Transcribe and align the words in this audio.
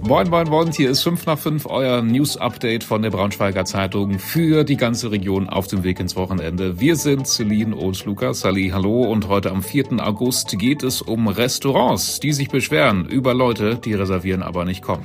Moin, 0.00 0.30
moin, 0.30 0.48
moin, 0.48 0.70
hier 0.72 0.90
ist 0.90 1.02
5 1.02 1.26
nach 1.26 1.38
5, 1.38 1.66
euer 1.66 2.02
News-Update 2.02 2.84
von 2.84 3.02
der 3.02 3.10
Braunschweiger 3.10 3.64
Zeitung 3.64 4.18
für 4.18 4.64
die 4.64 4.76
ganze 4.76 5.10
Region 5.10 5.48
auf 5.48 5.66
dem 5.66 5.82
Weg 5.82 6.00
ins 6.00 6.16
Wochenende. 6.16 6.80
Wir 6.80 6.96
sind 6.96 7.26
Celine 7.26 7.74
und 7.74 8.04
Lukas. 8.04 8.40
Sally, 8.40 8.70
hallo. 8.72 9.02
Und 9.02 9.28
heute 9.28 9.50
am 9.50 9.62
4. 9.62 10.04
August 10.06 10.58
geht 10.58 10.82
es 10.82 11.02
um 11.02 11.28
Restaurants, 11.28 12.20
die 12.20 12.32
sich 12.32 12.48
beschweren 12.48 13.06
über 13.06 13.34
Leute, 13.34 13.76
die 13.76 13.94
reservieren, 13.94 14.42
aber 14.42 14.64
nicht 14.64 14.82
kommen. 14.82 15.04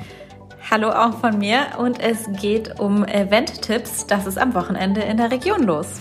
Hallo 0.69 0.89
auch 0.89 1.19
von 1.19 1.39
mir 1.39 1.65
und 1.79 1.99
es 1.99 2.29
geht 2.41 2.79
um 2.79 3.03
Event-Tipps. 3.03 4.07
Das 4.07 4.25
ist 4.27 4.37
am 4.37 4.53
Wochenende 4.53 5.01
in 5.01 5.17
der 5.17 5.31
Region 5.31 5.63
los. 5.63 5.99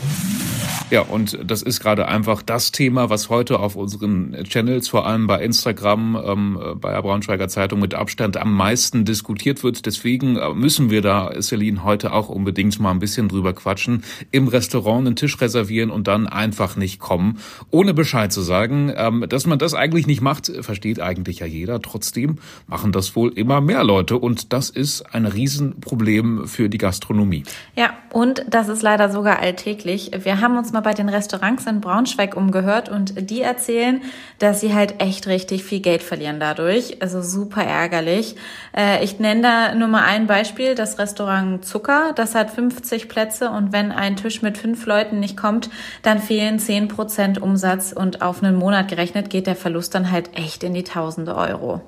Ja, 0.92 1.00
und 1.00 1.38
das 1.42 1.62
ist 1.62 1.80
gerade 1.80 2.06
einfach 2.06 2.42
das 2.42 2.70
Thema, 2.70 3.08
was 3.08 3.30
heute 3.30 3.60
auf 3.60 3.76
unseren 3.76 4.36
Channels, 4.44 4.88
vor 4.88 5.06
allem 5.06 5.26
bei 5.26 5.42
Instagram, 5.42 6.22
ähm, 6.22 6.60
bei 6.82 6.92
der 6.92 7.00
Braunschweiger 7.00 7.48
Zeitung 7.48 7.80
mit 7.80 7.94
Abstand 7.94 8.36
am 8.36 8.52
meisten 8.52 9.06
diskutiert 9.06 9.64
wird. 9.64 9.86
Deswegen 9.86 10.36
äh, 10.36 10.52
müssen 10.52 10.90
wir 10.90 11.00
da, 11.00 11.32
Celine, 11.40 11.82
heute 11.82 12.12
auch 12.12 12.28
unbedingt 12.28 12.78
mal 12.78 12.90
ein 12.90 12.98
bisschen 12.98 13.28
drüber 13.28 13.54
quatschen. 13.54 14.04
Im 14.32 14.48
Restaurant 14.48 15.06
einen 15.06 15.16
Tisch 15.16 15.40
reservieren 15.40 15.88
und 15.88 16.08
dann 16.08 16.26
einfach 16.26 16.76
nicht 16.76 17.00
kommen, 17.00 17.38
ohne 17.70 17.94
Bescheid 17.94 18.30
zu 18.30 18.42
sagen. 18.42 18.92
Ähm, 18.94 19.24
dass 19.30 19.46
man 19.46 19.58
das 19.58 19.72
eigentlich 19.72 20.06
nicht 20.06 20.20
macht, 20.20 20.52
versteht 20.60 21.00
eigentlich 21.00 21.38
ja 21.38 21.46
jeder. 21.46 21.80
Trotzdem 21.80 22.36
machen 22.66 22.92
das 22.92 23.16
wohl 23.16 23.32
immer 23.32 23.62
mehr 23.62 23.82
Leute 23.82 24.18
und 24.18 24.52
das 24.52 24.68
ist 24.68 25.14
ein 25.14 25.24
Riesenproblem 25.24 26.46
für 26.46 26.68
die 26.68 26.76
Gastronomie. 26.76 27.44
Ja, 27.76 27.94
und 28.10 28.44
das 28.46 28.68
ist 28.68 28.82
leider 28.82 29.10
sogar 29.10 29.38
alltäglich. 29.38 30.10
Wir 30.22 30.42
haben 30.42 30.58
uns 30.58 30.70
mal 30.70 30.81
bei 30.82 30.92
den 30.92 31.08
Restaurants 31.08 31.66
in 31.66 31.80
Braunschweig 31.80 32.36
umgehört 32.36 32.88
und 32.88 33.30
die 33.30 33.40
erzählen, 33.40 34.02
dass 34.38 34.60
sie 34.60 34.74
halt 34.74 35.00
echt 35.00 35.26
richtig 35.26 35.64
viel 35.64 35.80
Geld 35.80 36.02
verlieren 36.02 36.40
dadurch. 36.40 37.00
Also 37.00 37.22
super 37.22 37.62
ärgerlich. 37.64 38.36
Äh, 38.76 39.02
ich 39.04 39.18
nenne 39.18 39.42
da 39.42 39.74
nur 39.74 39.88
mal 39.88 40.04
ein 40.04 40.26
Beispiel, 40.26 40.74
das 40.74 40.98
Restaurant 40.98 41.64
Zucker. 41.64 42.12
Das 42.14 42.34
hat 42.34 42.50
50 42.50 43.08
Plätze 43.08 43.50
und 43.50 43.72
wenn 43.72 43.92
ein 43.92 44.16
Tisch 44.16 44.42
mit 44.42 44.58
fünf 44.58 44.84
Leuten 44.86 45.20
nicht 45.20 45.36
kommt, 45.36 45.70
dann 46.02 46.18
fehlen 46.18 46.58
10 46.58 46.88
Prozent 46.88 47.40
Umsatz 47.40 47.92
und 47.92 48.22
auf 48.22 48.42
einen 48.42 48.56
Monat 48.56 48.88
gerechnet 48.88 49.30
geht 49.30 49.46
der 49.46 49.56
Verlust 49.56 49.94
dann 49.94 50.10
halt 50.10 50.36
echt 50.36 50.62
in 50.64 50.74
die 50.74 50.84
Tausende 50.84 51.34
Euro. 51.36 51.80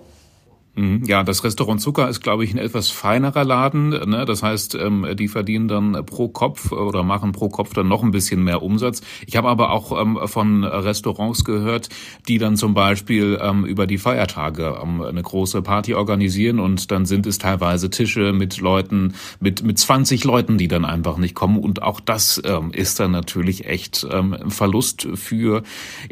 Mhm. 0.76 1.04
Ja, 1.06 1.22
das 1.22 1.44
Restaurant 1.44 1.80
Zucker 1.80 2.08
ist, 2.08 2.20
glaube 2.20 2.44
ich, 2.44 2.52
ein 2.52 2.58
etwas 2.58 2.90
feinerer 2.90 3.44
Laden. 3.44 3.90
Ne? 3.90 4.24
Das 4.24 4.42
heißt, 4.42 4.74
ähm, 4.74 5.06
die 5.14 5.28
verdienen 5.28 5.68
dann 5.68 6.04
pro 6.04 6.28
Kopf 6.28 6.72
oder 6.72 7.04
machen 7.04 7.32
pro 7.32 7.48
Kopf 7.48 7.74
dann 7.74 7.88
noch 7.88 8.02
ein 8.02 8.10
bisschen 8.10 8.42
mehr 8.42 8.62
Umsatz. 8.62 9.00
Ich 9.26 9.36
habe 9.36 9.48
aber 9.48 9.70
auch 9.70 10.00
ähm, 10.00 10.18
von 10.24 10.64
Restaurants 10.64 11.44
gehört, 11.44 11.90
die 12.26 12.38
dann 12.38 12.56
zum 12.56 12.74
Beispiel 12.74 13.38
ähm, 13.40 13.64
über 13.64 13.86
die 13.86 13.98
Feiertage 13.98 14.80
eine 14.80 15.22
große 15.22 15.62
Party 15.62 15.94
organisieren 15.94 16.58
und 16.58 16.90
dann 16.90 17.06
sind 17.06 17.26
es 17.26 17.38
teilweise 17.38 17.90
Tische 17.90 18.32
mit 18.32 18.58
Leuten, 18.58 19.14
mit, 19.40 19.62
mit 19.62 19.78
20 19.78 20.24
Leuten, 20.24 20.58
die 20.58 20.68
dann 20.68 20.84
einfach 20.84 21.16
nicht 21.16 21.34
kommen. 21.34 21.58
Und 21.58 21.82
auch 21.82 22.00
das 22.00 22.42
ist 22.72 23.00
dann 23.00 23.10
natürlich 23.10 23.66
echt 23.66 24.04
ein 24.04 24.50
Verlust 24.50 25.08
für 25.14 25.62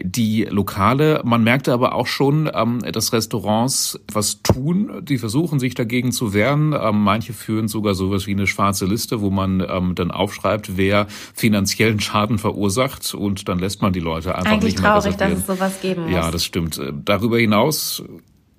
die 0.01 0.45
Lokale. 0.45 1.21
Man 1.25 1.43
merkte 1.43 1.73
aber 1.73 1.95
auch 1.95 2.07
schon, 2.07 2.45
dass 2.45 3.13
Restaurants 3.13 4.01
was 4.13 4.41
tun. 4.53 5.05
Die 5.05 5.19
versuchen 5.19 5.59
sich 5.59 5.75
dagegen 5.75 6.13
zu 6.13 6.33
wehren. 6.35 6.75
Ähm, 6.79 7.03
manche 7.03 7.33
führen 7.33 7.69
sogar 7.69 7.95
sowas 7.95 8.27
wie 8.27 8.33
eine 8.33 8.47
schwarze 8.47 8.87
Liste, 8.87 9.21
wo 9.21 9.31
man 9.31 9.65
ähm, 9.69 9.95
dann 9.95 10.11
aufschreibt, 10.11 10.77
wer 10.77 11.07
finanziellen 11.09 12.01
Schaden 12.01 12.39
verursacht 12.39 13.15
und 13.15 13.49
dann 13.49 13.59
lässt 13.59 13.83
man 13.83 13.93
die 13.93 14.01
Leute 14.01 14.35
einfach 14.35 14.53
Eigentlich 14.53 14.75
nicht 14.75 14.83
mehr 14.83 15.01
traurig, 15.01 15.17
dass 15.17 15.33
es 15.33 15.47
sowas 15.47 15.81
geben 15.81 16.03
muss. 16.03 16.13
Ja, 16.13 16.31
das 16.31 16.45
stimmt. 16.45 16.79
Äh, 16.79 16.93
darüber 17.05 17.39
hinaus 17.39 18.03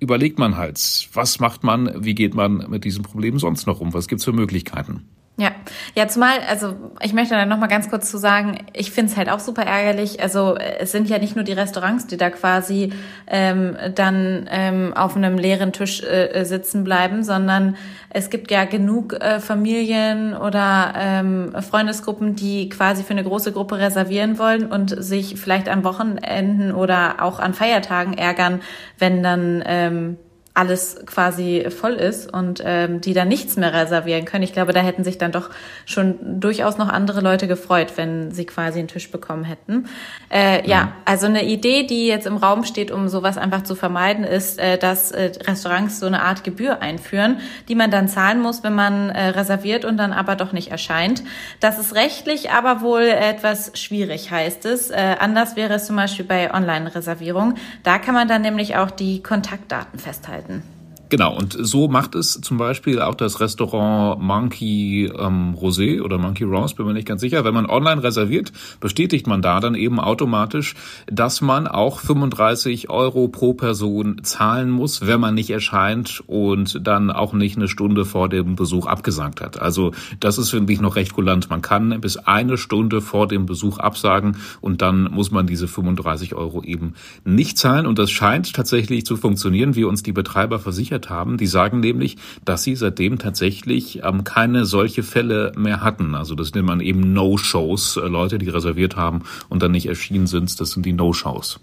überlegt 0.00 0.38
man 0.38 0.56
halt, 0.56 1.08
was 1.12 1.40
macht 1.40 1.64
man, 1.64 2.04
wie 2.04 2.14
geht 2.14 2.34
man 2.34 2.68
mit 2.68 2.84
diesem 2.84 3.02
Problem 3.02 3.38
sonst 3.38 3.66
noch 3.66 3.80
um, 3.80 3.94
was 3.94 4.08
gibt's 4.08 4.24
für 4.24 4.32
Möglichkeiten? 4.32 5.08
Ja, 5.36 5.50
ja, 5.96 6.06
zumal, 6.06 6.38
also 6.48 6.76
ich 7.02 7.12
möchte 7.12 7.34
da 7.34 7.44
noch 7.44 7.58
mal 7.58 7.66
ganz 7.66 7.90
kurz 7.90 8.08
zu 8.08 8.18
sagen, 8.18 8.66
ich 8.72 8.92
finde 8.92 9.10
es 9.10 9.16
halt 9.16 9.28
auch 9.28 9.40
super 9.40 9.64
ärgerlich. 9.64 10.22
Also 10.22 10.54
es 10.56 10.92
sind 10.92 11.08
ja 11.08 11.18
nicht 11.18 11.34
nur 11.34 11.44
die 11.44 11.54
Restaurants, 11.54 12.06
die 12.06 12.16
da 12.16 12.30
quasi 12.30 12.92
ähm, 13.26 13.76
dann 13.96 14.48
ähm, 14.48 14.94
auf 14.94 15.16
einem 15.16 15.36
leeren 15.36 15.72
Tisch 15.72 16.04
äh, 16.04 16.44
sitzen 16.44 16.84
bleiben, 16.84 17.24
sondern 17.24 17.76
es 18.10 18.30
gibt 18.30 18.52
ja 18.52 18.64
genug 18.64 19.14
äh, 19.14 19.40
Familien 19.40 20.36
oder 20.36 20.94
ähm, 20.96 21.52
Freundesgruppen, 21.68 22.36
die 22.36 22.68
quasi 22.68 23.02
für 23.02 23.10
eine 23.10 23.24
große 23.24 23.50
Gruppe 23.50 23.78
reservieren 23.78 24.38
wollen 24.38 24.70
und 24.70 25.02
sich 25.02 25.34
vielleicht 25.40 25.68
an 25.68 25.82
Wochenenden 25.82 26.70
oder 26.70 27.16
auch 27.18 27.40
an 27.40 27.54
Feiertagen 27.54 28.16
ärgern, 28.16 28.62
wenn 29.00 29.24
dann 29.24 29.64
ähm, 29.66 30.16
alles 30.54 31.04
quasi 31.04 31.66
voll 31.76 31.94
ist 31.94 32.32
und 32.32 32.62
ähm, 32.64 33.00
die 33.00 33.12
dann 33.12 33.26
nichts 33.26 33.56
mehr 33.56 33.74
reservieren 33.74 34.24
können. 34.24 34.44
Ich 34.44 34.52
glaube, 34.52 34.72
da 34.72 34.80
hätten 34.80 35.02
sich 35.02 35.18
dann 35.18 35.32
doch 35.32 35.50
schon 35.84 36.40
durchaus 36.40 36.78
noch 36.78 36.88
andere 36.88 37.20
Leute 37.22 37.48
gefreut, 37.48 37.94
wenn 37.96 38.30
sie 38.30 38.46
quasi 38.46 38.78
einen 38.78 38.86
Tisch 38.86 39.10
bekommen 39.10 39.42
hätten. 39.42 39.88
Äh, 40.30 40.60
ja. 40.60 40.66
ja, 40.66 40.92
also 41.06 41.26
eine 41.26 41.44
Idee, 41.44 41.82
die 41.82 42.06
jetzt 42.06 42.28
im 42.28 42.36
Raum 42.36 42.62
steht, 42.62 42.92
um 42.92 43.08
sowas 43.08 43.36
einfach 43.36 43.64
zu 43.64 43.74
vermeiden, 43.74 44.22
ist, 44.22 44.60
äh, 44.60 44.78
dass 44.78 45.10
äh, 45.10 45.32
Restaurants 45.44 45.98
so 45.98 46.06
eine 46.06 46.22
Art 46.22 46.44
Gebühr 46.44 46.80
einführen, 46.80 47.40
die 47.68 47.74
man 47.74 47.90
dann 47.90 48.06
zahlen 48.06 48.40
muss, 48.40 48.62
wenn 48.62 48.76
man 48.76 49.10
äh, 49.10 49.30
reserviert 49.30 49.84
und 49.84 49.96
dann 49.96 50.12
aber 50.12 50.36
doch 50.36 50.52
nicht 50.52 50.70
erscheint. 50.70 51.24
Das 51.58 51.80
ist 51.80 51.96
rechtlich 51.96 52.52
aber 52.52 52.80
wohl 52.80 53.02
etwas 53.02 53.72
schwierig, 53.74 54.30
heißt 54.30 54.66
es. 54.66 54.90
Äh, 54.90 55.16
anders 55.18 55.56
wäre 55.56 55.74
es 55.74 55.86
zum 55.86 55.96
Beispiel 55.96 56.24
bei 56.24 56.54
Online-Reservierung. 56.54 57.54
Da 57.82 57.98
kann 57.98 58.14
man 58.14 58.28
dann 58.28 58.42
nämlich 58.42 58.76
auch 58.76 58.92
die 58.92 59.20
Kontaktdaten 59.20 59.98
festhalten 59.98 60.43
Verhalten. 60.46 60.73
Genau, 61.14 61.32
und 61.32 61.56
so 61.56 61.86
macht 61.86 62.16
es 62.16 62.40
zum 62.40 62.58
Beispiel 62.58 63.00
auch 63.00 63.14
das 63.14 63.38
Restaurant 63.38 64.20
Monkey 64.20 65.12
ähm, 65.16 65.54
Rosé 65.54 66.02
oder 66.02 66.18
Monkey 66.18 66.42
Rose, 66.42 66.74
bin 66.74 66.86
mir 66.86 66.92
nicht 66.92 67.06
ganz 67.06 67.20
sicher. 67.20 67.44
Wenn 67.44 67.54
man 67.54 67.66
online 67.66 68.02
reserviert, 68.02 68.50
bestätigt 68.80 69.28
man 69.28 69.40
da 69.40 69.60
dann 69.60 69.76
eben 69.76 70.00
automatisch, 70.00 70.74
dass 71.06 71.40
man 71.40 71.68
auch 71.68 72.00
35 72.00 72.90
Euro 72.90 73.28
pro 73.28 73.54
Person 73.54 74.24
zahlen 74.24 74.72
muss, 74.72 75.06
wenn 75.06 75.20
man 75.20 75.34
nicht 75.34 75.50
erscheint 75.50 76.20
und 76.26 76.84
dann 76.84 77.12
auch 77.12 77.32
nicht 77.32 77.58
eine 77.58 77.68
Stunde 77.68 78.04
vor 78.04 78.28
dem 78.28 78.56
Besuch 78.56 78.86
abgesagt 78.86 79.40
hat. 79.40 79.62
Also 79.62 79.92
das 80.18 80.36
ist 80.36 80.50
finde 80.50 80.72
ich 80.72 80.80
noch 80.80 80.96
recht 80.96 81.12
kulant. 81.12 81.48
Man 81.48 81.62
kann 81.62 82.00
bis 82.00 82.16
eine 82.16 82.58
Stunde 82.58 83.00
vor 83.00 83.28
dem 83.28 83.46
Besuch 83.46 83.78
absagen 83.78 84.38
und 84.60 84.82
dann 84.82 85.04
muss 85.12 85.30
man 85.30 85.46
diese 85.46 85.68
35 85.68 86.34
Euro 86.34 86.64
eben 86.64 86.94
nicht 87.24 87.56
zahlen. 87.56 87.86
Und 87.86 88.00
das 88.00 88.10
scheint 88.10 88.52
tatsächlich 88.52 89.06
zu 89.06 89.16
funktionieren, 89.16 89.76
wie 89.76 89.84
uns 89.84 90.02
die 90.02 90.10
Betreiber 90.10 90.58
versichern 90.58 91.03
versichert 91.04 91.10
haben. 91.10 91.36
Die 91.36 91.46
sagen 91.46 91.80
nämlich, 91.80 92.16
dass 92.44 92.62
sie 92.62 92.76
seitdem 92.76 93.18
tatsächlich 93.18 94.02
ähm, 94.02 94.24
keine 94.24 94.64
solche 94.64 95.02
Fälle 95.02 95.52
mehr 95.56 95.82
hatten. 95.82 96.14
Also 96.14 96.34
das 96.34 96.54
nennt 96.54 96.66
man 96.66 96.80
eben 96.80 97.12
No-Shows, 97.12 97.96
äh, 97.96 98.00
Leute, 98.00 98.38
die 98.38 98.48
reserviert 98.48 98.96
haben 98.96 99.22
und 99.48 99.62
dann 99.62 99.72
nicht 99.72 99.86
erschienen 99.86 100.26
sind. 100.26 100.60
Das 100.60 100.70
sind 100.70 100.84
die 100.86 100.92
No-Shows. 100.92 101.60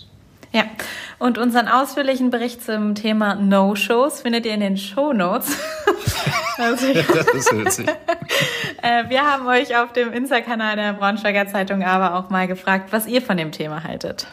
Ja, 0.53 0.63
und 1.17 1.37
unseren 1.37 1.69
ausführlichen 1.69 2.29
Bericht 2.29 2.61
zum 2.61 2.93
Thema 2.93 3.35
No-Shows 3.35 4.21
findet 4.21 4.45
ihr 4.45 4.53
in 4.53 4.59
den 4.59 4.77
Show 4.77 5.13
Notes. 5.13 5.57
also, 6.57 6.87
das 6.93 7.27
ist 7.33 7.57
witzig. 7.57 7.87
Äh, 8.83 9.09
wir 9.09 9.21
haben 9.21 9.45
euch 9.45 9.77
auf 9.77 9.93
dem 9.93 10.11
Insta-Kanal 10.11 10.75
der 10.75 10.93
Braunschweiger 10.93 11.45
Zeitung 11.47 11.83
aber 11.83 12.15
auch 12.15 12.31
mal 12.31 12.47
gefragt, 12.47 12.91
was 12.91 13.05
ihr 13.05 13.21
von 13.21 13.37
dem 13.37 13.51
Thema 13.51 13.83
haltet. 13.83 14.25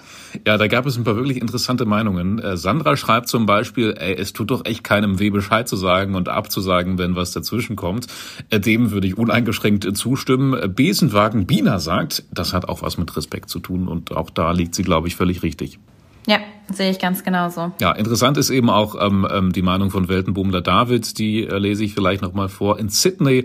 Ja, 0.47 0.57
da 0.57 0.67
gab 0.67 0.87
es 0.87 0.97
ein 0.97 1.05
paar 1.05 1.17
wirklich 1.17 1.41
interessante 1.41 1.85
Meinungen. 1.85 2.39
Äh, 2.39 2.57
Sandra 2.57 2.97
schreibt 2.97 3.29
zum 3.29 3.47
Beispiel, 3.47 3.95
ey, 3.99 4.15
es 4.15 4.33
tut 4.33 4.51
doch 4.51 4.65
echt 4.65 4.85
keinem 4.85 5.19
weh, 5.19 5.31
Bescheid 5.31 5.69
zu 5.69 5.77
sagen 5.77 6.15
und 6.15 6.29
abzusagen, 6.29 6.99
wenn 6.99 7.17
was 7.17 7.33
dazwischen 7.33 7.77
kommt. 7.77 8.07
Äh, 8.51 8.61
dem 8.61 8.91
würde 8.91 9.07
ich 9.07 9.17
uneingeschränkt 9.17 9.97
zustimmen. 9.97 10.75
Besenwagen 10.75 11.47
Bina 11.47 11.79
sagt, 11.79 12.25
das 12.33 12.53
hat 12.53 12.69
auch 12.69 12.83
was 12.83 12.99
mit 12.99 13.17
Respekt 13.17 13.51
zu 13.51 13.59
tun 13.59 13.89
und 13.89 14.17
auch 14.17 14.31
da 14.31 14.53
liegt 14.53 14.75
sie, 14.75 14.83
glaube 14.83 15.09
ich, 15.09 15.17
völlig 15.17 15.43
richtig. 15.43 15.79
Ja, 16.27 16.41
sehe 16.71 16.91
ich 16.91 16.99
ganz 16.99 17.25
genauso. 17.25 17.73
Ja, 17.81 17.93
interessant 17.93 18.37
ist 18.37 18.51
eben 18.51 18.69
auch 18.69 18.95
ähm, 19.01 19.27
ähm 19.31 19.53
die 19.53 19.63
Meinung 19.63 19.91
von 19.91 20.09
Weltenbummler 20.09 20.61
David, 20.61 21.19
die 21.19 21.47
äh, 21.47 21.59
lese 21.59 21.85
ich 21.85 21.95
vielleicht 21.95 22.21
nochmal 22.21 22.51
vor. 22.51 22.79
In 22.79 22.91
Sydney 22.91 23.45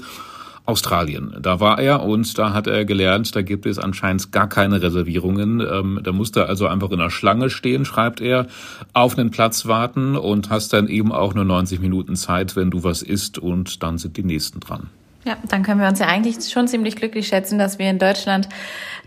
Australien. 0.66 1.36
Da 1.42 1.60
war 1.60 1.80
er 1.80 2.04
und 2.04 2.38
da 2.38 2.54
hat 2.54 2.68
er 2.68 2.86
gelernt, 2.86 3.36
da 3.36 3.42
gibt 3.42 3.66
es 3.66 3.78
anscheinend 3.78 4.32
gar 4.32 4.48
keine 4.48 4.82
Reservierungen. 4.82 5.60
Ähm, 5.60 6.00
da 6.04 6.12
musst 6.14 6.36
du 6.36 6.48
also 6.48 6.68
einfach 6.68 6.92
in 6.92 7.00
der 7.00 7.10
Schlange 7.10 7.50
stehen, 7.50 7.84
schreibt 7.84 8.22
er, 8.22 8.48
auf 8.94 9.18
einen 9.18 9.30
Platz 9.30 9.66
warten 9.66 10.16
und 10.16 10.50
hast 10.50 10.72
dann 10.72 10.88
eben 10.88 11.12
auch 11.12 11.34
nur 11.34 11.44
90 11.44 11.82
Minuten 11.82 12.16
Zeit, 12.16 12.56
wenn 12.56 12.72
du 12.72 12.84
was 12.84 13.02
isst 13.02 13.38
und 13.38 13.84
dann 13.84 13.98
sind 13.98 14.16
die 14.16 14.24
nächsten 14.24 14.62
dran. 14.62 14.90
Ja, 15.26 15.38
dann 15.48 15.64
können 15.64 15.80
wir 15.80 15.88
uns 15.88 16.00
ja 16.00 16.08
eigentlich 16.08 16.50
schon 16.52 16.68
ziemlich 16.68 16.98
glücklich 16.98 17.28
schätzen, 17.28 17.58
dass 17.58 17.80
wir 17.80 17.90
in 17.90 17.98
Deutschland 17.98 18.50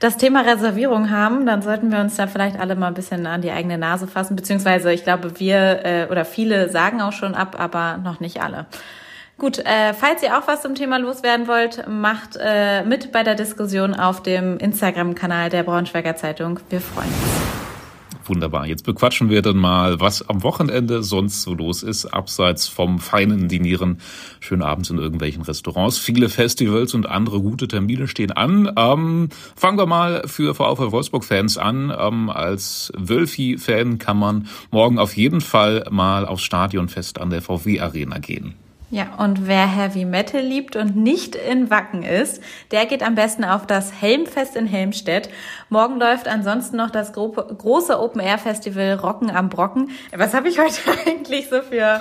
das 0.00 0.16
Thema 0.16 0.42
Reservierung 0.42 1.10
haben. 1.10 1.44
Dann 1.44 1.60
sollten 1.60 1.90
wir 1.92 2.00
uns 2.00 2.16
da 2.16 2.26
vielleicht 2.26 2.58
alle 2.58 2.74
mal 2.74 2.88
ein 2.88 2.94
bisschen 2.94 3.26
an 3.26 3.42
die 3.42 3.50
eigene 3.50 3.76
Nase 3.76 4.06
fassen, 4.06 4.34
beziehungsweise 4.34 4.92
ich 4.92 5.04
glaube, 5.04 5.38
wir 5.38 5.84
äh, 5.84 6.06
oder 6.10 6.24
viele 6.24 6.70
sagen 6.70 7.02
auch 7.02 7.12
schon 7.12 7.34
ab, 7.34 7.56
aber 7.58 7.98
noch 7.98 8.20
nicht 8.20 8.42
alle. 8.42 8.66
Gut, 9.38 9.58
äh, 9.58 9.92
falls 9.92 10.22
ihr 10.22 10.38
auch 10.38 10.48
was 10.48 10.62
zum 10.62 10.74
Thema 10.74 10.98
loswerden 10.98 11.46
wollt, 11.46 11.86
macht 11.88 12.38
äh, 12.40 12.84
mit 12.84 13.12
bei 13.12 13.22
der 13.22 13.34
Diskussion 13.34 13.92
auf 13.92 14.22
dem 14.22 14.56
Instagram-Kanal 14.56 15.50
der 15.50 15.62
Braunschweiger 15.62 16.16
Zeitung. 16.16 16.58
Wir 16.70 16.80
freuen 16.80 17.08
uns. 17.08 17.56
Wunderbar. 18.28 18.66
Jetzt 18.66 18.84
bequatschen 18.84 19.28
wir 19.28 19.42
dann 19.42 19.58
mal, 19.58 20.00
was 20.00 20.26
am 20.28 20.42
Wochenende 20.42 21.02
sonst 21.02 21.42
so 21.42 21.54
los 21.54 21.82
ist, 21.82 22.06
abseits 22.06 22.66
vom 22.66 22.98
feinen 22.98 23.48
Dinieren. 23.48 23.98
Schönen 24.40 24.62
Abend 24.62 24.88
in 24.90 24.98
irgendwelchen 24.98 25.42
Restaurants. 25.42 25.98
Viele 25.98 26.28
Festivals 26.28 26.94
und 26.94 27.06
andere 27.06 27.40
gute 27.40 27.68
Termine 27.68 28.08
stehen 28.08 28.32
an. 28.32 28.72
Ähm, 28.76 29.28
fangen 29.54 29.78
wir 29.78 29.86
mal 29.86 30.22
für 30.26 30.54
VfL 30.54 30.92
Wolfsburg-Fans 30.92 31.58
an. 31.58 31.94
Ähm, 31.96 32.30
als 32.30 32.90
Wölfi-Fan 32.96 33.98
kann 33.98 34.18
man 34.18 34.48
morgen 34.70 34.98
auf 34.98 35.16
jeden 35.16 35.42
Fall 35.42 35.84
mal 35.90 36.26
aufs 36.26 36.42
Stadionfest 36.42 37.20
an 37.20 37.30
der 37.30 37.42
VW-Arena 37.42 38.18
gehen. 38.18 38.54
Ja, 38.88 39.16
und 39.18 39.48
wer 39.48 39.66
Heavy 39.66 40.04
Metal 40.04 40.40
liebt 40.40 40.76
und 40.76 40.94
nicht 40.94 41.34
in 41.34 41.70
Wacken 41.70 42.04
ist, 42.04 42.40
der 42.70 42.86
geht 42.86 43.02
am 43.02 43.16
besten 43.16 43.42
auf 43.42 43.66
das 43.66 44.00
Helmfest 44.00 44.54
in 44.54 44.68
Helmstedt. 44.68 45.28
Morgen 45.70 45.98
läuft 45.98 46.28
ansonsten 46.28 46.76
noch 46.76 46.90
das 46.90 47.12
große 47.12 47.98
Open-Air-Festival 47.98 48.94
Rocken 48.94 49.28
am 49.30 49.48
Brocken. 49.48 49.90
Was 50.16 50.34
habe 50.34 50.48
ich 50.48 50.60
heute 50.60 50.76
eigentlich 51.06 51.48
so 51.48 51.62
für 51.62 52.00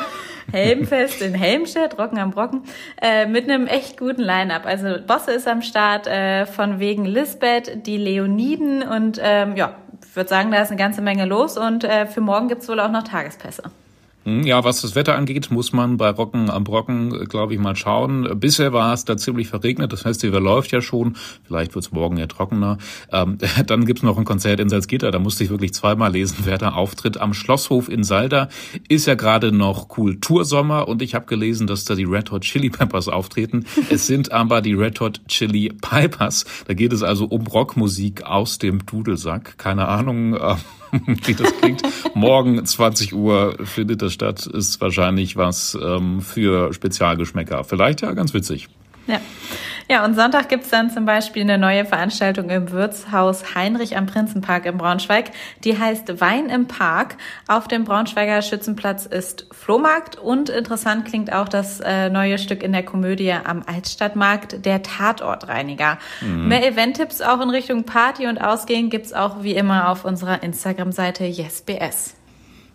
Helmfest 0.52 1.24
in 1.24 1.34
Helmstedt, 1.34 1.98
Rocken 1.98 2.20
am 2.20 2.30
Brocken, 2.30 2.62
äh, 3.02 3.26
mit 3.26 3.50
einem 3.50 3.66
echt 3.66 3.98
guten 3.98 4.22
Line-Up. 4.22 4.68
Also 4.68 4.98
Bosse 5.08 5.32
ist 5.32 5.48
am 5.48 5.64
Start, 5.64 6.06
äh, 6.06 6.46
von 6.46 6.80
wegen 6.80 7.06
Lisbeth, 7.06 7.88
die 7.88 7.98
Leoniden 7.98 8.84
und 8.84 9.20
ähm, 9.24 9.56
ja, 9.56 9.76
ich 10.08 10.16
würde 10.16 10.30
sagen, 10.30 10.52
da 10.52 10.62
ist 10.62 10.70
eine 10.70 10.78
ganze 10.78 11.02
Menge 11.02 11.26
los 11.26 11.58
und 11.58 11.84
äh, 11.84 12.06
für 12.06 12.22
morgen 12.22 12.48
gibt's 12.48 12.70
wohl 12.70 12.80
auch 12.80 12.92
noch 12.92 13.04
Tagespässe. 13.04 13.64
Hm, 14.26 14.44
ja, 14.44 14.64
was 14.64 14.82
das 14.82 14.96
Wetter 14.96 15.16
angeht, 15.16 15.52
muss 15.52 15.72
man 15.72 15.98
bei 15.98 16.10
Rocken 16.10 16.50
am 16.50 16.64
Brocken, 16.64 17.28
glaube 17.30 17.54
ich, 17.54 17.60
mal 17.60 17.76
schauen. 17.76 18.28
Bisher 18.40 18.74
war 18.74 18.92
es 18.92 19.06
da 19.06 19.18
ziemlich 19.18 19.48
verregnet. 19.48 19.94
Das 19.94 20.02
Festival 20.02 20.42
läuft 20.42 20.72
ja 20.72 20.82
schon. 20.82 21.16
Vielleicht 21.44 21.76
wird 21.76 21.86
es 21.86 21.92
morgen 21.92 22.18
ja 22.18 22.26
trockener. 22.26 22.80
Ähm, 23.12 23.38
dann 23.68 23.86
gibt's 23.86 24.02
noch 24.02 24.18
ein 24.18 24.26
Konzert 24.26 24.60
in 24.60 24.70
Salzgitter. 24.70 25.12
Da 25.12 25.20
musste 25.20 25.44
ich 25.44 25.52
wirklich 25.52 25.76
zweimal 25.76 26.12
lesen, 26.12 26.38
wer 26.44 26.58
da 26.58 26.72
auftritt. 26.72 27.18
Am 27.18 27.36
Schlosshof 27.36 27.88
in 27.88 28.04
Salda 28.04 28.50
ist 28.90 29.06
ja 29.06 29.14
gerade 29.14 29.52
noch 29.52 29.90
Kultursommer 29.90 30.88
und 30.88 31.04
ich 31.04 31.14
habe 31.14 31.28
gelesen, 31.28 31.68
dass 31.68 31.86
da 31.86 31.94
die 31.94 32.06
Red 32.06 32.32
Hot 32.32 32.42
Chili 32.42 32.72
Peppers 32.72 33.08
auftreten. 33.08 33.66
es 33.92 34.08
sind 34.08 34.32
aber 34.32 34.62
die 34.62 34.74
Red 34.74 35.00
Hot 35.02 35.22
Chili 35.28 35.70
Pipers. 35.70 36.46
Da 36.68 36.74
geht 36.74 36.94
es 36.94 37.04
also 37.04 37.26
um 37.26 37.46
Rockmusik 37.46 38.24
aus 38.24 38.58
dem 38.58 38.88
Dudelsack. 38.88 39.60
Keine 39.60 39.88
Ahnung. 39.88 40.34
Äh, 40.34 40.56
wie 41.26 41.34
das 41.34 41.56
klingt. 41.60 41.82
Morgen 42.14 42.64
20 42.64 43.14
Uhr 43.14 43.58
findet 43.64 44.02
das 44.02 44.14
statt. 44.14 44.46
Ist 44.46 44.80
wahrscheinlich 44.82 45.36
was 45.38 45.78
ähm, 45.82 46.22
für 46.22 46.74
Spezialgeschmäcker. 46.74 47.64
Vielleicht 47.64 48.02
ja 48.02 48.14
ganz 48.14 48.34
witzig. 48.34 48.70
Ja. 49.08 49.20
Ja, 49.88 50.04
und 50.04 50.16
Sonntag 50.16 50.50
gibt's 50.50 50.70
dann 50.70 50.90
zum 50.90 51.06
Beispiel 51.06 51.44
eine 51.44 51.60
neue 51.60 51.86
Veranstaltung 51.86 52.50
im 52.50 52.72
Wirtshaus 52.72 53.54
Heinrich 53.54 53.96
am 53.96 54.08
Prinzenpark 54.08 54.66
in 54.66 54.78
Braunschweig. 54.80 55.30
Die 55.64 55.78
heißt 55.78 56.20
Wein 56.20 56.50
im 56.50 56.68
Park. 56.68 57.18
Auf 57.48 57.68
dem 57.68 57.84
Braunschweiger 57.84 58.42
Schützenplatz 58.42 59.06
ist 59.06 59.46
Flohmarkt 59.52 60.18
und 60.18 60.50
interessant 60.50 61.06
klingt 61.06 61.32
auch 61.32 61.48
das 61.48 61.82
äh, 61.82 62.10
neue 62.10 62.40
Stück 62.40 62.64
in 62.64 62.72
der 62.72 62.84
Komödie 62.84 63.32
am 63.32 63.62
Altstadtmarkt, 63.64 64.66
der 64.66 64.82
Tatortreiniger. 64.82 66.00
Mhm. 66.22 66.48
Mehr 66.48 66.68
Event-Tipps 66.68 67.22
auch 67.22 67.40
in 67.42 67.52
Richtung 67.52 67.84
Party 67.84 68.26
und 68.26 68.40
Ausgehen 68.40 68.90
gibt's 68.90 69.14
auch 69.14 69.44
wie 69.44 69.54
immer 69.54 69.90
auf 69.90 70.04
unserer 70.04 70.42
Instagram-Seite 70.42 71.26
YesBS. 71.26 72.16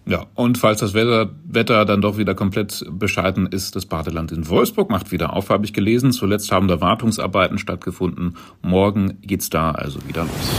Ja, 0.07 0.27
und 0.35 0.59
falls 0.59 0.81
das 0.81 0.95
Wetter, 0.95 1.31
Wetter 1.45 1.85
dann 1.85 2.01
doch 2.01 2.17
wieder 2.17 2.35
komplett 2.35 2.85
bescheiden 2.91 3.47
ist, 3.47 3.77
das 3.77 3.87
Badeland 3.87 4.33
in 4.33 4.49
Wolfsburg 4.49 4.91
macht 4.91 5.13
wieder 5.13 5.35
auf, 5.35 5.51
habe 5.51 5.65
ich 5.65 5.73
gelesen. 5.73 6.13
Zuletzt 6.13 6.51
haben 6.51 6.69
da 6.69 6.81
Wartungsarbeiten 6.81 7.59
stattgefunden. 7.59 8.37
Morgen 8.63 9.19
geht's 9.23 9.51
da 9.51 9.71
also 9.71 10.01
wieder 10.09 10.23
los. 10.23 10.51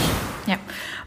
Ja. 0.46 0.56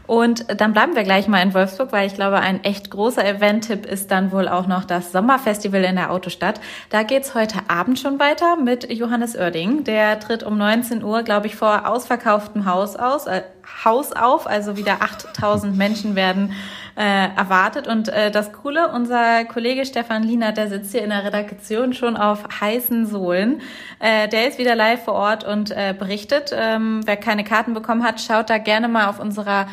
Und 0.06 0.60
dann 0.60 0.72
bleiben 0.72 0.94
wir 0.94 1.02
gleich 1.02 1.26
mal 1.26 1.42
in 1.42 1.52
Wolfsburg, 1.52 1.92
weil 1.92 2.06
ich 2.06 2.14
glaube, 2.14 2.38
ein 2.38 2.62
echt 2.62 2.90
großer 2.90 3.26
Event-Tipp 3.26 3.86
ist 3.86 4.10
dann 4.10 4.30
wohl 4.30 4.46
auch 4.48 4.68
noch 4.68 4.84
das 4.84 5.10
Sommerfestival 5.10 5.82
in 5.82 5.96
der 5.96 6.12
Autostadt. 6.12 6.60
Da 6.90 7.02
geht's 7.02 7.34
heute 7.34 7.58
Abend 7.68 7.98
schon 7.98 8.20
weiter 8.20 8.56
mit 8.56 8.90
Johannes 8.92 9.36
Oerding. 9.36 9.82
Der 9.82 10.20
tritt 10.20 10.44
um 10.44 10.56
19 10.56 11.02
Uhr, 11.02 11.22
glaube 11.22 11.48
ich, 11.48 11.56
vor 11.56 11.88
ausverkauftem 11.88 12.66
Haus 12.66 12.94
aus, 12.94 13.26
äh, 13.26 13.42
Haus 13.84 14.12
auf. 14.12 14.46
Also 14.46 14.76
wieder 14.76 15.02
8000 15.02 15.76
Menschen 15.76 16.16
werden 16.16 16.52
äh, 16.96 17.28
erwartet. 17.36 17.86
Und 17.86 18.08
äh, 18.08 18.30
das 18.30 18.52
Coole, 18.52 18.88
unser 18.88 19.44
Kollege 19.44 19.84
Stefan 19.84 20.22
Liener, 20.22 20.52
der 20.52 20.68
sitzt 20.68 20.92
hier 20.92 21.04
in 21.04 21.10
der 21.10 21.24
Redaktion 21.24 21.92
schon 21.92 22.16
auf 22.16 22.44
heißen 22.60 23.06
Sohlen. 23.06 23.60
Äh, 23.98 24.28
der 24.28 24.48
ist 24.48 24.58
wieder 24.58 24.74
live 24.74 25.04
vor 25.04 25.14
Ort 25.14 25.44
und 25.44 25.70
äh, 25.70 25.94
berichtet. 25.98 26.50
Ähm, 26.54 27.02
wer 27.04 27.16
keine 27.16 27.44
Karten 27.44 27.74
bekommen 27.74 28.02
hat, 28.02 28.20
schaut 28.20 28.50
da 28.50 28.58
gerne 28.58 28.88
mal 28.88 29.08
auf 29.08 29.20
unserer 29.20 29.66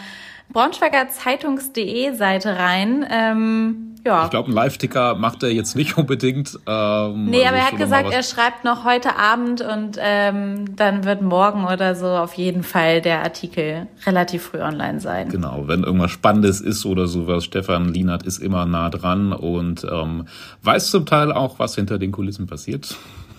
Braunschweiger 0.54 1.10
Zeitungs.de 1.10 2.16
Seite 2.16 2.58
rein. 2.58 3.06
Ähm, 3.10 3.96
ja. 4.06 4.26
Ich 4.26 4.32
glaube, 4.32 4.52
ein 4.52 4.54
Live-Ticker 4.54 5.16
macht 5.16 5.44
er 5.44 5.52
jetzt 5.52 5.76
nicht 5.76 5.98
unbedingt. 5.98 6.60
Ähm, 6.68 7.26
nee, 7.26 7.46
aber 7.46 7.58
er 7.58 7.72
hat 7.72 7.78
gesagt, 7.78 8.12
er 8.12 8.22
schreibt 8.22 8.64
noch 8.64 8.86
heute 8.86 9.18
Abend 9.18 9.62
und 9.62 9.98
ähm, 10.00 10.76
dann 10.76 11.06
wird 11.06 11.22
morgen 11.22 11.66
oder 11.66 11.96
so 11.96 12.08
auf 12.08 12.34
jeden 12.34 12.64
Fall 12.64 13.02
der 13.02 13.24
Artikel 13.24 13.88
relativ 14.06 14.44
früh 14.44 14.62
online 14.62 15.00
sein. 15.00 15.30
Genau, 15.30 15.64
wenn 15.68 15.84
irgendwas 15.84 16.12
Spannendes 16.12 16.62
ist 16.62 16.86
oder 16.86 17.08
sowas. 17.08 17.46
Stefan 17.46 17.94
Lienert 17.94 18.24
ist 18.24 18.40
immer 18.40 18.66
nah 18.66 18.90
dran 18.90 19.34
und 19.34 19.88
ähm, 19.90 20.28
weiß 20.62 20.92
zum 20.92 21.06
Teil 21.06 21.32
auch, 21.32 21.60
was 21.60 21.76
hinter 21.76 21.98
den 21.98 22.12
Kulissen 22.12 22.46
passiert. 22.46 22.96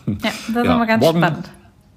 Ja, 0.07 0.15
das 0.23 0.33
ja, 0.55 0.61
ist 0.61 0.67
immer 0.67 0.87
ganz 0.87 1.05
morgen, 1.05 1.19
spannend. 1.19 1.51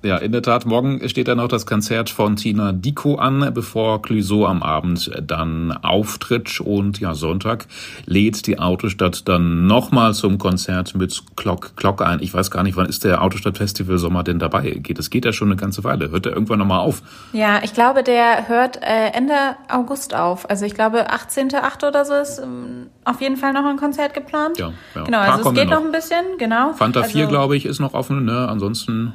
Ja, 0.08 0.16
in 0.16 0.32
der 0.32 0.42
Tat. 0.42 0.66
Morgen 0.66 1.06
steht 1.10 1.28
dann 1.28 1.36
noch 1.36 1.50
das 1.50 1.66
Konzert 1.66 2.10
von 2.10 2.38
Tina 2.38 2.72
Dico 2.72 3.16
an, 3.16 3.52
bevor 3.54 4.02
Clüso 4.02 4.46
am 4.46 4.64
Abend 4.64 5.12
dann 5.22 5.74
auftritt. 5.74 6.62
Und 6.62 7.02
ja, 7.02 7.14
Sonntag 7.14 7.66
lädt 8.06 8.48
die 8.48 8.58
Autostadt 8.58 9.28
dann 9.28 9.68
nochmal 9.68 10.14
zum 10.14 10.38
Konzert 10.38 10.96
mit 10.96 11.22
Glock, 11.36 11.76
Glock 11.76 12.02
ein. 12.02 12.22
Ich 12.22 12.34
weiß 12.34 12.52
gar 12.52 12.64
nicht, 12.64 12.78
wann 12.78 12.86
ist 12.86 13.04
der 13.04 13.22
Autostadt 13.22 13.58
Festival 13.58 13.98
Sommer 13.98 14.24
denn 14.24 14.40
dabei? 14.40 14.70
Geht, 14.82 14.98
es 14.98 15.10
geht 15.10 15.26
ja 15.26 15.34
schon 15.34 15.50
eine 15.50 15.58
ganze 15.58 15.84
Weile. 15.84 16.10
Hört 16.10 16.26
er 16.26 16.32
irgendwann 16.32 16.60
nochmal 16.60 16.80
auf? 16.80 17.02
Ja, 17.34 17.60
ich 17.62 17.74
glaube, 17.74 18.02
der 18.02 18.48
hört 18.48 18.78
äh, 18.82 19.10
Ende 19.14 19.58
August 19.68 20.16
auf. 20.16 20.50
Also 20.50 20.64
ich 20.64 20.74
glaube, 20.74 21.12
18.8. 21.12 21.86
oder 21.86 22.06
so 22.06 22.14
ist 22.14 22.40
ähm, 22.40 22.88
auf 23.04 23.20
jeden 23.20 23.36
Fall 23.36 23.52
noch 23.52 23.66
ein 23.66 23.76
Konzert 23.76 24.14
geplant. 24.14 24.58
Ja, 24.58 24.72
ja. 24.96 25.04
Genau, 25.04 25.20
also 25.20 25.50
es 25.50 25.54
geht 25.54 25.68
noch. 25.68 25.80
noch 25.80 25.86
ein 25.86 25.92
bisschen, 25.92 26.38
genau. 26.38 26.72
Fanta 26.72 27.02
also, 27.02 27.12
4, 27.12 27.28
glaube 27.28 27.58
ich, 27.58 27.66
ist 27.66 27.82
noch 27.82 27.94
offen, 27.94 28.24
ne? 28.24 28.48
Ansonsten 28.48 29.14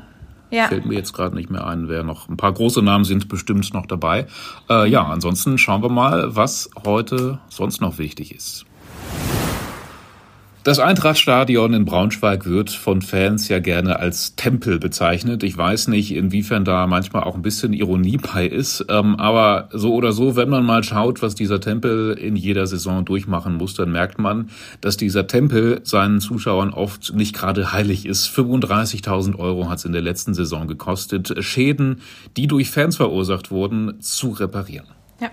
ja. 0.52 0.68
Fällt 0.68 0.86
mir 0.86 0.94
jetzt 0.94 1.12
gerade 1.12 1.34
nicht 1.34 1.50
mehr 1.50 1.66
ein, 1.66 1.88
wer 1.88 2.04
noch. 2.04 2.28
Ein 2.28 2.36
paar 2.36 2.52
große 2.52 2.82
Namen 2.82 3.04
sind 3.04 3.28
bestimmt 3.28 3.72
noch 3.72 3.86
dabei. 3.86 4.26
Äh, 4.68 4.88
ja, 4.88 5.02
ansonsten 5.04 5.56
schauen 5.56 5.82
wir 5.82 5.88
mal, 5.88 6.36
was 6.36 6.70
heute 6.84 7.40
sonst 7.48 7.80
noch 7.80 7.98
wichtig 7.98 8.34
ist. 8.34 8.66
Das 10.64 10.78
Eintrachtstadion 10.78 11.74
in 11.74 11.84
Braunschweig 11.84 12.46
wird 12.46 12.70
von 12.70 13.02
Fans 13.02 13.48
ja 13.48 13.58
gerne 13.58 13.98
als 13.98 14.36
Tempel 14.36 14.78
bezeichnet. 14.78 15.42
Ich 15.42 15.58
weiß 15.58 15.88
nicht, 15.88 16.14
inwiefern 16.14 16.64
da 16.64 16.86
manchmal 16.86 17.24
auch 17.24 17.34
ein 17.34 17.42
bisschen 17.42 17.72
Ironie 17.72 18.16
bei 18.18 18.46
ist. 18.46 18.86
Ähm, 18.88 19.16
aber 19.16 19.68
so 19.72 19.92
oder 19.92 20.12
so, 20.12 20.36
wenn 20.36 20.48
man 20.48 20.64
mal 20.64 20.84
schaut, 20.84 21.20
was 21.20 21.34
dieser 21.34 21.60
Tempel 21.60 22.12
in 22.12 22.36
jeder 22.36 22.68
Saison 22.68 23.04
durchmachen 23.04 23.56
muss, 23.56 23.74
dann 23.74 23.90
merkt 23.90 24.20
man, 24.20 24.50
dass 24.80 24.96
dieser 24.96 25.26
Tempel 25.26 25.80
seinen 25.82 26.20
Zuschauern 26.20 26.70
oft 26.72 27.12
nicht 27.12 27.34
gerade 27.34 27.72
heilig 27.72 28.06
ist. 28.06 28.28
35.000 28.28 29.36
Euro 29.40 29.68
hat 29.68 29.78
es 29.78 29.84
in 29.84 29.92
der 29.92 30.02
letzten 30.02 30.32
Saison 30.32 30.68
gekostet, 30.68 31.34
Schäden, 31.42 32.02
die 32.36 32.46
durch 32.46 32.70
Fans 32.70 32.98
verursacht 32.98 33.50
wurden, 33.50 34.00
zu 34.00 34.30
reparieren. 34.30 34.86
Ja. 35.20 35.30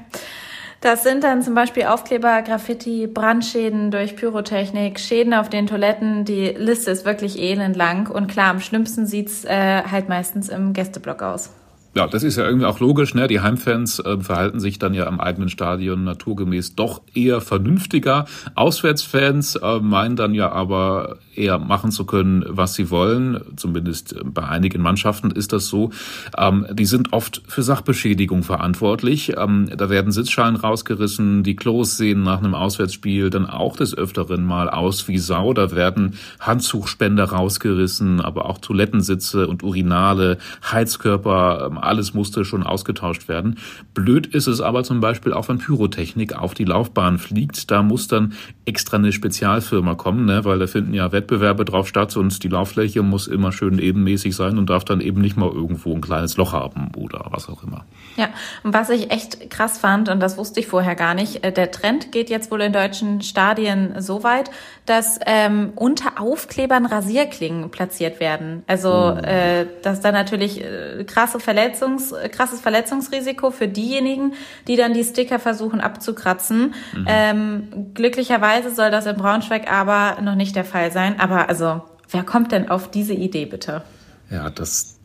Das 0.82 1.04
sind 1.04 1.26
dann 1.26 1.42
zum 1.42 1.56
Beispiel 1.56 1.84
Aufkleber, 1.84 2.42
Graffiti, 2.42 3.06
Brandschäden 3.06 3.92
durch 3.92 4.16
Pyrotechnik, 4.16 5.00
Schäden 5.00 5.34
auf 5.34 5.50
den 5.50 5.68
Toiletten. 5.68 6.24
Die 6.24 6.48
Liste 6.50 6.92
ist 6.92 7.06
wirklich 7.06 7.38
elendlang. 7.38 8.08
Und 8.08 8.28
klar, 8.28 8.50
am 8.50 8.62
schlimmsten 8.62 9.06
sieht's 9.06 9.44
äh, 9.44 9.84
halt 9.84 10.08
meistens 10.08 10.48
im 10.48 10.72
Gästeblock 10.72 11.22
aus. 11.22 11.50
Ja, 11.96 12.06
das 12.06 12.22
ist 12.22 12.38
ja 12.38 12.46
irgendwie 12.46 12.68
auch 12.68 12.80
logisch. 12.80 13.16
Ne? 13.16 13.28
Die 13.28 13.42
Heimfans 13.42 14.00
äh, 14.00 14.20
verhalten 14.20 14.60
sich 14.60 14.78
dann 14.78 14.94
ja 14.94 15.08
am 15.08 15.20
eigenen 15.20 15.50
Stadion 15.50 16.04
naturgemäß 16.04 16.76
doch 16.76 17.02
eher 17.16 17.42
vernünftiger. 17.42 18.26
Auswärtsfans 18.54 19.56
äh, 19.56 19.80
meinen 19.80 20.16
dann 20.16 20.36
ja 20.36 20.52
aber 20.52 21.18
eher 21.36 21.58
machen 21.58 21.90
zu 21.90 22.06
können, 22.06 22.46
was 22.48 22.76
sie 22.76 22.92
wollen. 22.92 23.42
Zumindest 23.56 24.16
bei 24.24 24.44
einigen 24.44 24.84
Mannschaften 24.84 25.32
ist 25.32 25.52
das 25.52 25.66
so. 25.66 25.90
Ähm, 26.38 26.68
die 26.72 26.86
sind 26.86 27.12
oft 27.12 27.42
für 27.48 27.64
Sachbeschädigung 27.64 28.44
verantwortlich. 28.44 29.34
Ähm, 29.36 29.72
da 29.76 29.90
werden 29.90 30.12
Sitzschalen 30.12 30.58
rausgerissen, 30.58 31.42
die 31.42 31.56
Klos 31.56 31.98
sehen 31.98 32.22
nach 32.22 32.38
einem 32.38 32.54
Auswärtsspiel 32.54 33.32
dann 33.32 33.48
auch 33.48 33.76
des 33.76 33.98
Öfteren 33.98 34.46
mal 34.46 34.70
aus 34.70 35.08
wie 35.08 35.18
Sau. 35.18 35.54
Da 35.54 35.72
werden 35.72 36.16
Handtuchspender 36.40 37.32
rausgerissen, 37.32 38.22
aber 38.22 38.46
auch 38.46 38.60
Toilettensitze 38.60 39.48
und 39.48 39.64
Urinale, 39.64 40.38
Heizkörper 40.72 41.68
ähm, 41.72 41.79
alles 41.84 42.14
musste 42.14 42.46
schon 42.46 42.64
ausgetauscht 42.64 43.28
werden. 43.28 43.58
Blöd 43.94 44.28
ist 44.28 44.48
es 44.48 44.62
aber 44.62 44.84
zum 44.84 45.00
Beispiel 45.00 45.34
auch, 45.34 45.50
wenn 45.50 45.58
Pyrotechnik 45.58 46.34
auf 46.34 46.54
die 46.54 46.66
Laufbahn 46.66 47.18
fliegt. 47.18 47.72
Da 47.72 47.84
muss 47.84 48.08
dann 48.08 48.34
extra 48.66 48.98
eine 48.98 49.12
Spezialfirma 49.12 49.96
kommen, 49.96 50.26
ne? 50.26 50.46
weil 50.46 50.60
da 50.60 50.68
finden 50.68 50.94
ja 50.94 51.12
Wettbewerbe 51.12 51.66
drauf 51.66 51.88
statt 51.88 52.16
und 52.18 52.44
die 52.44 52.48
Lauffläche 52.48 53.02
muss 53.02 53.28
immer 53.28 53.52
schön 53.52 53.80
ebenmäßig 53.80 54.36
sein 54.36 54.58
und 54.58 54.70
darf 54.70 54.86
dann 54.86 55.02
eben 55.02 55.22
nicht 55.22 55.38
mal 55.38 55.50
irgendwo 55.50 55.94
ein 55.94 56.02
kleines 56.02 56.38
Loch 56.38 56.54
haben 56.54 56.92
oder 56.96 57.26
was 57.32 57.50
auch 57.50 57.64
immer. 57.64 57.86
Ja, 58.16 58.30
und 58.64 58.74
was 58.74 58.90
ich 58.90 59.12
echt 59.12 59.50
krass 59.50 59.78
fand, 59.78 60.10
und 60.10 60.20
das 60.20 60.38
wusste 60.38 60.60
ich 60.60 60.68
vorher 60.68 60.96
gar 60.96 61.14
nicht, 61.14 61.44
äh, 61.44 61.52
der 61.52 61.72
Trend 61.72 62.12
geht 62.12 62.30
jetzt 62.30 62.52
wohl 62.52 62.62
in 62.62 62.74
deutschen 62.74 63.22
Stadien 63.22 63.96
so 64.00 64.24
weit, 64.24 64.52
dass 64.86 65.20
ähm, 65.26 65.74
unter 65.76 66.20
Aufklebern 66.20 66.86
Rasierklingen 66.86 67.70
platziert 67.70 68.20
werden. 68.20 68.64
Also 68.68 68.90
oh. 68.90 69.18
äh, 69.18 69.68
dass 69.84 70.02
da 70.02 70.12
natürlich 70.12 70.64
äh, 70.64 71.04
krasse 71.06 71.40
Verletzungs, 71.70 72.14
krasses 72.32 72.62
Verletzungsrisiko 72.62 73.52
für 73.52 73.68
diejenigen, 73.68 74.34
die 74.68 74.76
dann 74.76 74.94
die 74.94 75.04
Sticker 75.04 75.40
versuchen 75.40 75.82
abzukratzen. 75.82 76.74
Mhm. 76.94 77.06
Ähm, 77.08 77.92
glücklicherweise 77.94 78.74
soll 78.74 78.92
das 78.92 79.06
in 79.06 79.16
Braunschweig 79.16 79.72
aber 79.72 80.22
noch 80.22 80.36
nicht 80.36 80.56
der 80.56 80.66
Fall 80.66 80.92
sein. 80.92 81.20
Aber 81.20 81.50
also, 81.50 81.82
wer 82.10 82.24
kommt 82.24 82.52
denn 82.52 82.70
auf 82.70 82.90
diese 82.90 83.14
Idee 83.14 83.46
bitte? 83.46 83.84
Ja, 84.30 84.50
das, 84.50 84.99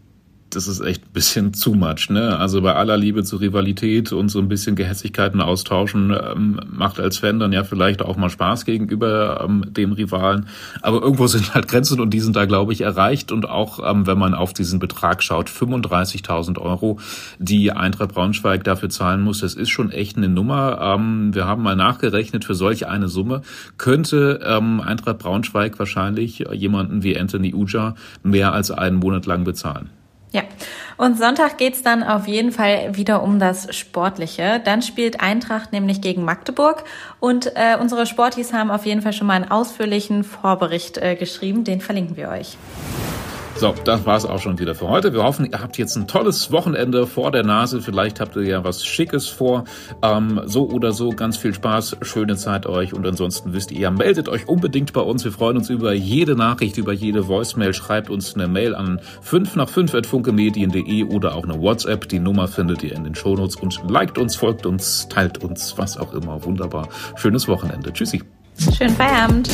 das 0.54 0.68
ist 0.68 0.80
echt 0.80 1.04
ein 1.04 1.12
bisschen 1.12 1.52
too 1.52 1.74
much, 1.74 2.10
ne? 2.10 2.38
Also 2.38 2.62
bei 2.62 2.74
aller 2.74 2.96
Liebe 2.96 3.24
zur 3.24 3.40
Rivalität 3.40 4.12
und 4.12 4.28
so 4.28 4.38
ein 4.38 4.48
bisschen 4.48 4.76
Gehässigkeiten 4.76 5.40
austauschen, 5.40 6.10
ähm, 6.10 6.60
macht 6.70 7.00
als 7.00 7.18
Fan 7.18 7.38
dann 7.38 7.52
ja 7.52 7.64
vielleicht 7.64 8.02
auch 8.02 8.16
mal 8.16 8.30
Spaß 8.30 8.64
gegenüber 8.64 9.44
ähm, 9.44 9.64
dem 9.68 9.92
Rivalen. 9.92 10.46
Aber 10.82 11.02
irgendwo 11.02 11.26
sind 11.26 11.54
halt 11.54 11.68
Grenzen 11.68 12.00
und 12.00 12.10
die 12.10 12.20
sind 12.20 12.36
da, 12.36 12.44
glaube 12.44 12.72
ich, 12.72 12.82
erreicht. 12.82 13.32
Und 13.32 13.48
auch, 13.48 13.80
ähm, 13.88 14.06
wenn 14.06 14.18
man 14.18 14.34
auf 14.34 14.52
diesen 14.52 14.78
Betrag 14.78 15.22
schaut, 15.22 15.48
35.000 15.48 16.58
Euro, 16.58 16.98
die 17.38 17.72
Eintracht 17.72 18.14
Braunschweig 18.14 18.64
dafür 18.64 18.90
zahlen 18.90 19.22
muss, 19.22 19.40
das 19.40 19.54
ist 19.54 19.70
schon 19.70 19.90
echt 19.90 20.16
eine 20.16 20.28
Nummer. 20.28 20.78
Ähm, 20.80 21.34
wir 21.34 21.46
haben 21.46 21.62
mal 21.62 21.76
nachgerechnet, 21.76 22.44
für 22.44 22.54
solch 22.54 22.86
eine 22.86 23.08
Summe 23.08 23.42
könnte 23.78 24.40
ähm, 24.44 24.80
Eintracht 24.80 25.18
Braunschweig 25.18 25.78
wahrscheinlich 25.78 26.44
jemanden 26.52 27.02
wie 27.02 27.18
Anthony 27.18 27.54
Uja 27.54 27.94
mehr 28.22 28.52
als 28.52 28.70
einen 28.70 28.96
Monat 28.96 29.26
lang 29.26 29.44
bezahlen. 29.44 29.90
Ja, 30.34 30.42
und 30.96 31.16
Sonntag 31.16 31.58
geht's 31.58 31.84
dann 31.84 32.02
auf 32.02 32.26
jeden 32.26 32.50
Fall 32.50 32.96
wieder 32.96 33.22
um 33.22 33.38
das 33.38 33.72
Sportliche. 33.72 34.60
Dann 34.64 34.82
spielt 34.82 35.20
Eintracht 35.20 35.72
nämlich 35.72 36.00
gegen 36.00 36.24
Magdeburg 36.24 36.82
und 37.20 37.52
äh, 37.54 37.76
unsere 37.80 38.04
Sportis 38.04 38.52
haben 38.52 38.72
auf 38.72 38.84
jeden 38.84 39.00
Fall 39.00 39.12
schon 39.12 39.28
mal 39.28 39.34
einen 39.34 39.48
ausführlichen 39.48 40.24
Vorbericht 40.24 40.98
äh, 40.98 41.14
geschrieben. 41.14 41.62
Den 41.62 41.80
verlinken 41.80 42.16
wir 42.16 42.30
euch. 42.30 42.58
So, 43.56 43.72
das 43.84 44.04
war's 44.04 44.26
auch 44.26 44.40
schon 44.40 44.58
wieder 44.58 44.74
für 44.74 44.88
heute. 44.88 45.12
Wir 45.12 45.22
hoffen, 45.22 45.48
ihr 45.50 45.60
habt 45.60 45.78
jetzt 45.78 45.94
ein 45.96 46.08
tolles 46.08 46.50
Wochenende 46.50 47.06
vor 47.06 47.30
der 47.30 47.44
Nase. 47.44 47.80
Vielleicht 47.80 48.18
habt 48.20 48.34
ihr 48.34 48.42
ja 48.42 48.64
was 48.64 48.84
Schickes 48.84 49.28
vor. 49.28 49.64
Ähm, 50.02 50.40
so 50.44 50.68
oder 50.68 50.92
so, 50.92 51.10
ganz 51.10 51.36
viel 51.36 51.54
Spaß, 51.54 51.98
schöne 52.02 52.36
Zeit 52.36 52.66
euch. 52.66 52.92
Und 52.92 53.06
ansonsten 53.06 53.52
wisst 53.52 53.70
ihr, 53.70 53.90
meldet 53.92 54.28
euch 54.28 54.48
unbedingt 54.48 54.92
bei 54.92 55.00
uns. 55.00 55.24
Wir 55.24 55.30
freuen 55.30 55.56
uns 55.56 55.70
über 55.70 55.92
jede 55.92 56.34
Nachricht, 56.34 56.78
über 56.78 56.92
jede 56.92 57.28
Voicemail. 57.28 57.72
Schreibt 57.74 58.10
uns 58.10 58.34
eine 58.34 58.48
Mail 58.48 58.74
an 58.74 59.00
5 59.22 59.54
nach 59.54 59.68
5 59.68 59.94
at 59.94 60.06
funkemedien.de 60.06 61.04
oder 61.04 61.36
auch 61.36 61.44
eine 61.44 61.60
WhatsApp. 61.60 62.08
Die 62.08 62.18
Nummer 62.18 62.48
findet 62.48 62.82
ihr 62.82 62.92
in 62.92 63.04
den 63.04 63.14
Shownotes. 63.14 63.56
Und 63.56 63.80
liked 63.88 64.18
uns, 64.18 64.34
folgt 64.34 64.66
uns, 64.66 65.08
teilt 65.08 65.38
uns, 65.44 65.78
was 65.78 65.96
auch 65.96 66.12
immer. 66.12 66.44
Wunderbar. 66.44 66.88
Schönes 67.14 67.46
Wochenende. 67.46 67.92
Tschüssi. 67.92 68.20
Schönen 68.76 68.94
Feierabend. 68.94 69.48